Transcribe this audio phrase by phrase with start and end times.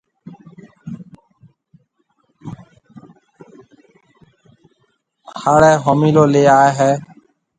[5.41, 6.91] ھاݪِي ھوميݪيو ليَ آئيَ ھيََََ